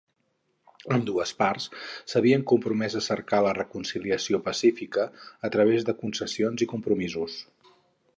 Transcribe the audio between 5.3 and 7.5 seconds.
a través de concessions i compromisos.